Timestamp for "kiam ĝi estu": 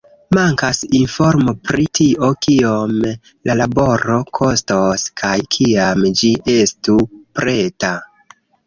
5.59-7.03